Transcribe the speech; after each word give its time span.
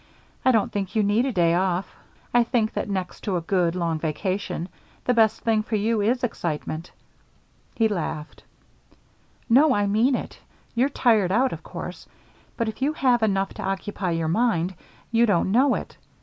I 0.43 0.51
don't 0.51 0.71
think 0.71 0.95
you 0.95 1.03
need 1.03 1.27
a 1.27 1.31
day 1.31 1.53
off. 1.53 1.95
I 2.33 2.43
think 2.43 2.73
that, 2.73 2.89
next 2.89 3.21
to 3.25 3.37
a 3.37 3.41
good, 3.41 3.75
long 3.75 3.99
vacation, 3.99 4.67
the 5.05 5.13
best 5.13 5.41
thing 5.41 5.61
for 5.61 5.75
you 5.75 6.01
is 6.01 6.23
excitement." 6.23 6.89
He 7.75 7.87
laughed. 7.87 8.41
"No, 9.47 9.75
I 9.75 9.85
mean 9.85 10.15
it. 10.15 10.39
You're 10.73 10.89
tired 10.89 11.31
out, 11.31 11.53
of 11.53 11.61
course, 11.61 12.07
but 12.57 12.67
if 12.67 12.81
you 12.81 12.93
have 12.93 13.21
enough 13.21 13.53
to 13.53 13.61
occupy 13.63 14.09
your 14.09 14.27
mind, 14.27 14.73
you 15.11 15.27
don't 15.27 15.51
know 15.51 15.75
it. 15.75 15.95